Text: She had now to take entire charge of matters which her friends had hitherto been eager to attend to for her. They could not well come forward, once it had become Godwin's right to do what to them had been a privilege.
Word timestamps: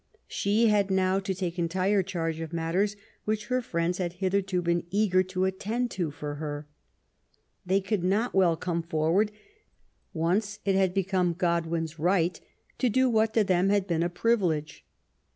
She 0.27 0.65
had 0.65 0.89
now 0.89 1.19
to 1.19 1.35
take 1.35 1.59
entire 1.59 2.01
charge 2.01 2.39
of 2.39 2.51
matters 2.51 2.95
which 3.25 3.49
her 3.49 3.61
friends 3.61 3.99
had 3.99 4.13
hitherto 4.13 4.59
been 4.63 4.83
eager 4.89 5.21
to 5.21 5.45
attend 5.45 5.91
to 5.91 6.09
for 6.09 6.37
her. 6.41 6.65
They 7.67 7.81
could 7.81 8.03
not 8.03 8.33
well 8.33 8.57
come 8.57 8.81
forward, 8.81 9.31
once 10.11 10.57
it 10.65 10.73
had 10.73 10.95
become 10.95 11.33
Godwin's 11.35 11.99
right 11.99 12.41
to 12.79 12.89
do 12.89 13.11
what 13.11 13.35
to 13.35 13.43
them 13.43 13.69
had 13.69 13.85
been 13.85 14.01
a 14.01 14.09
privilege. 14.09 14.83